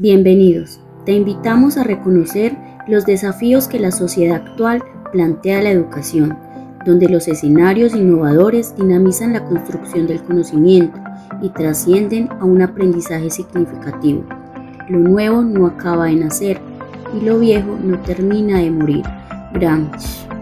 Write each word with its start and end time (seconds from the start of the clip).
Bienvenidos. 0.00 0.78
Te 1.06 1.10
invitamos 1.10 1.76
a 1.76 1.82
reconocer 1.82 2.56
los 2.86 3.04
desafíos 3.04 3.66
que 3.66 3.80
la 3.80 3.90
sociedad 3.90 4.36
actual 4.46 4.80
plantea 5.10 5.58
a 5.58 5.62
la 5.62 5.70
educación, 5.70 6.38
donde 6.86 7.08
los 7.08 7.26
escenarios 7.26 7.96
innovadores 7.96 8.76
dinamizan 8.76 9.32
la 9.32 9.44
construcción 9.44 10.06
del 10.06 10.22
conocimiento 10.22 10.96
y 11.42 11.48
trascienden 11.48 12.28
a 12.38 12.44
un 12.44 12.62
aprendizaje 12.62 13.28
significativo. 13.28 14.24
Lo 14.88 15.00
nuevo 15.00 15.42
no 15.42 15.66
acaba 15.66 16.04
de 16.04 16.14
nacer 16.14 16.60
y 17.20 17.24
lo 17.24 17.40
viejo 17.40 17.76
no 17.82 17.98
termina 18.02 18.60
de 18.60 18.70
morir. 18.70 19.04
Branch. 19.52 20.37